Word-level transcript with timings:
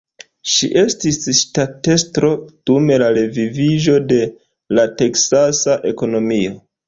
Si 0.51 0.67
estis 0.83 1.19
ŝtatestro 1.39 2.31
dum 2.69 2.89
la 3.03 3.11
reviviĝo 3.17 3.99
de 4.13 4.19
la 4.79 4.89
Teksasa 5.03 5.77
ekonomio. 5.93 6.57